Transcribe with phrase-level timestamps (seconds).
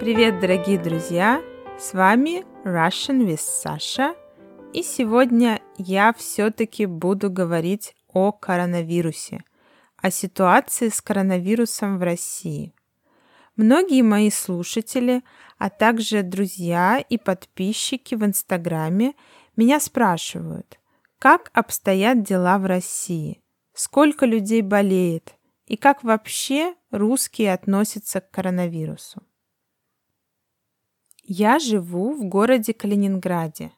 [0.00, 1.42] Привет, дорогие друзья!
[1.78, 4.16] С вами Russian with Sasha.
[4.72, 9.44] И сегодня я все-таки буду говорить о коронавирусе,
[9.98, 12.72] о ситуации с коронавирусом в России.
[13.56, 15.22] Многие мои слушатели,
[15.58, 19.12] а также друзья и подписчики в Инстаграме
[19.54, 20.80] меня спрашивают,
[21.18, 23.42] как обстоят дела в России,
[23.74, 25.34] сколько людей болеет
[25.66, 29.20] и как вообще русские относятся к коронавирусу.
[31.32, 33.70] Я живу в городе Калининграде.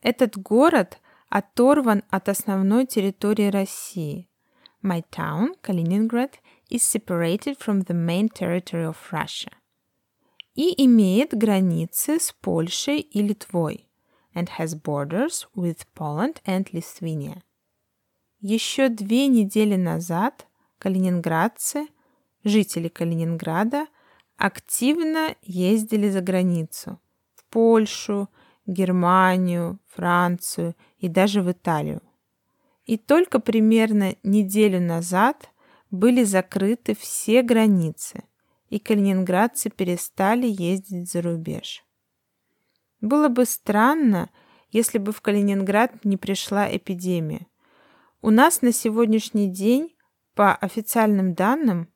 [0.00, 4.28] Этот город оторван от основной территории России.
[4.80, 6.34] My town, Kaliningrad,
[6.70, 9.50] is separated from the main territory of Russia.
[10.54, 13.88] И имеет границы с Польшей и Литвой
[14.32, 17.42] and has borders with Poland and Lithuania.
[18.38, 20.46] Еще две недели назад
[20.78, 21.88] калининградцы,
[22.44, 23.88] жители Калининграда,
[24.36, 27.00] активно ездили за границу,
[27.34, 28.28] в Польшу,
[28.66, 32.02] Германию, Францию и даже в Италию.
[32.84, 35.50] И только примерно неделю назад
[35.90, 38.24] были закрыты все границы,
[38.68, 41.84] и калининградцы перестали ездить за рубеж.
[43.00, 44.30] Было бы странно,
[44.70, 47.46] если бы в Калининград не пришла эпидемия.
[48.22, 49.94] У нас на сегодняшний день,
[50.34, 51.88] по официальным данным,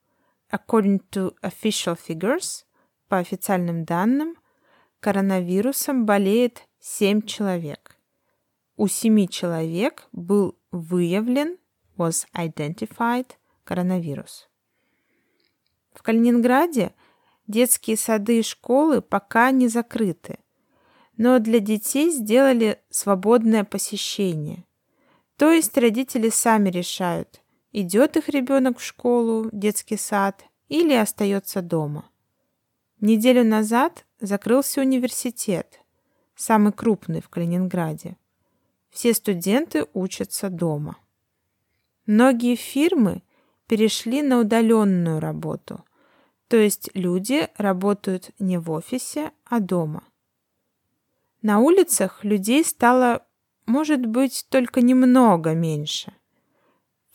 [0.51, 2.65] According to official figures,
[3.09, 4.37] по официальным данным,
[5.01, 7.97] коронавирусом болеет 7 человек.
[8.77, 11.59] У 7 человек был выявлен,
[11.97, 13.33] was identified,
[13.65, 14.49] коронавирус.
[15.93, 16.95] В Калининграде
[17.47, 20.39] детские сады и школы пока не закрыты,
[21.17, 24.65] но для детей сделали свободное посещение.
[25.37, 32.09] То есть родители сами решают, идет их ребенок в школу, детский сад или остается дома.
[33.01, 35.81] Неделю назад закрылся университет,
[36.35, 38.17] самый крупный в Калининграде.
[38.91, 40.97] Все студенты учатся дома.
[42.07, 43.23] Многие фирмы
[43.67, 45.85] перешли на удаленную работу,
[46.49, 50.03] то есть люди работают не в офисе, а дома.
[51.43, 53.25] На улицах людей стало,
[53.67, 56.13] может быть, только немного меньше.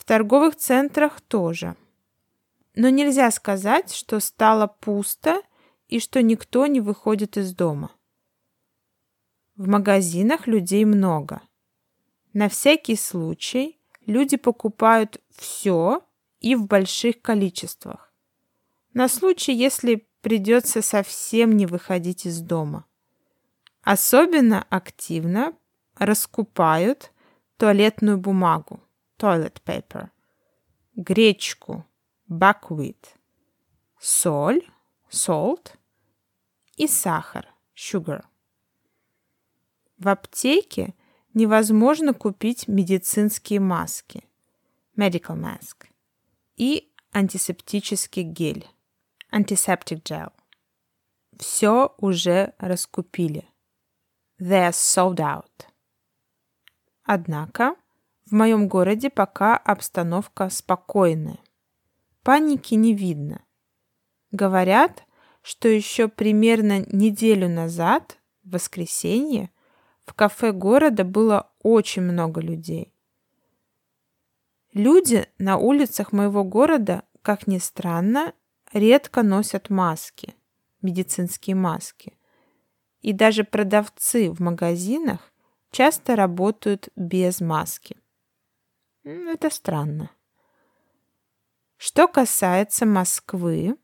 [0.03, 1.77] В торговых центрах тоже.
[2.75, 5.41] Но нельзя сказать, что стало пусто
[5.87, 7.89] и что никто не выходит из дома.
[9.55, 11.41] В магазинах людей много.
[12.33, 16.03] На всякий случай люди покупают все
[16.41, 18.11] и в больших количествах.
[18.93, 22.85] На случай, если придется совсем не выходить из дома.
[23.83, 25.53] Особенно активно
[25.95, 27.13] раскупают
[27.55, 28.82] туалетную бумагу
[29.23, 30.09] toilet paper,
[30.95, 31.85] гречку,
[32.27, 33.15] buckwheat,
[33.97, 34.61] соль,
[35.09, 35.77] salt
[36.75, 38.25] и сахар, sugar.
[39.97, 40.93] В аптеке
[41.33, 44.27] невозможно купить медицинские маски,
[44.97, 45.87] medical mask,
[46.57, 48.67] и антисептический гель,
[49.31, 50.33] antiseptic gel.
[51.39, 53.47] Все уже раскупили.
[54.37, 55.67] They are sold out.
[57.03, 57.75] Однако
[58.25, 61.39] в моем городе пока обстановка спокойная.
[62.23, 63.43] Паники не видно.
[64.31, 65.03] Говорят,
[65.41, 69.51] что еще примерно неделю назад, в воскресенье,
[70.05, 72.93] в кафе города было очень много людей.
[74.73, 78.33] Люди на улицах моего города, как ни странно,
[78.71, 80.33] редко носят маски,
[80.81, 82.17] медицинские маски.
[83.01, 85.31] И даже продавцы в магазинах
[85.71, 87.97] часто работают без маски.
[89.03, 90.11] Это странно.
[91.75, 93.75] Что касается Москвы,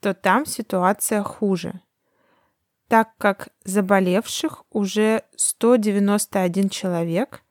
[0.00, 1.80] то там ситуация хуже,
[2.88, 7.42] так как заболевших уже 191 человек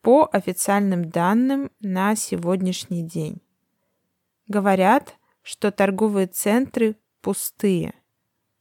[0.00, 3.40] по официальным данным на сегодняшний день.
[4.48, 7.94] Говорят, что торговые центры пустые.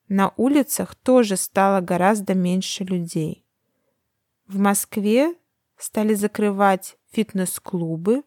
[0.07, 3.45] На улицах тоже стало гораздо меньше людей.
[4.45, 5.35] В Москве
[5.77, 8.23] стали закрывать фитнес-клубы,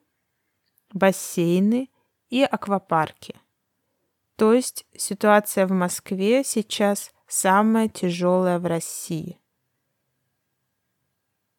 [0.93, 1.91] бассейны
[2.29, 3.37] и аквапарки.
[4.37, 9.39] То есть ситуация в Москве сейчас самая тяжелая в России.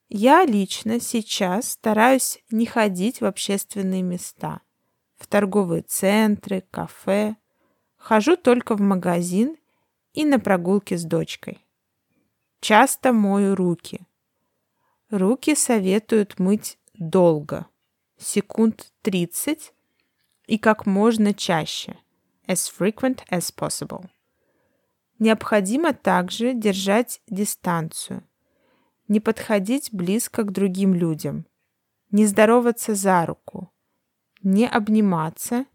[0.10, 4.62] Я лично сейчас стараюсь не ходить в общественные места,
[5.16, 7.38] в торговые центры, кафе.
[7.98, 9.56] Хожу только в магазин
[10.14, 11.66] и на прогулки с дочкой.
[12.60, 14.02] Часто мою руки–
[15.12, 17.66] Руки советуют мыть долго,
[18.18, 19.74] секунд 30
[20.46, 21.98] и как можно чаще,
[22.48, 24.08] as frequent as possible.
[25.18, 28.24] Необходимо также держать дистанцию,
[29.08, 31.48] не подходить близко к другим людям,
[32.12, 33.74] не здороваться за руку,
[34.44, 35.66] не обниматься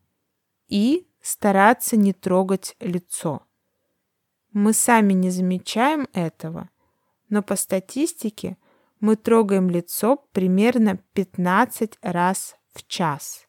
[0.69, 3.43] и стараться не трогать лицо.
[4.53, 6.71] Мы сами не замечаем этого,
[7.29, 8.57] но по статистике
[9.01, 13.47] мы трогаем лицо примерно 15 раз в час.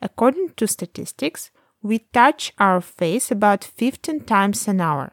[0.00, 1.50] According to statistics,
[1.82, 5.12] we touch our face about 15 times an hour.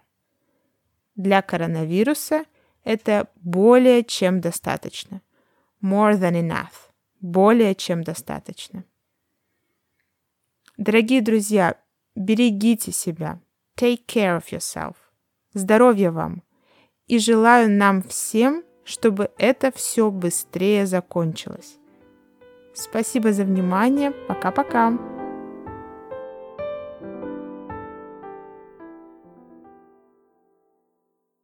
[1.16, 2.46] Для коронавируса
[2.84, 5.22] это более чем достаточно.
[5.82, 6.92] More than enough.
[7.22, 8.86] Более чем достаточно.
[10.78, 11.76] Дорогие друзья,
[12.16, 13.42] берегите себя.
[13.76, 14.96] Take care of yourself.
[15.54, 16.44] Здоровья вам.
[17.08, 21.78] И желаю нам всем, чтобы это все быстрее закончилось.
[22.74, 24.12] Спасибо за внимание.
[24.28, 25.19] Пока-пока.